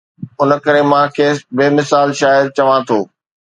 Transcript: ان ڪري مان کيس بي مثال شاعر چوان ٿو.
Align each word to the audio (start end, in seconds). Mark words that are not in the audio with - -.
ان 0.41 0.49
ڪري 0.65 0.83
مان 0.91 1.05
کيس 1.15 1.37
بي 1.55 1.65
مثال 1.77 2.07
شاعر 2.19 2.43
چوان 2.57 2.79
ٿو. 2.87 2.99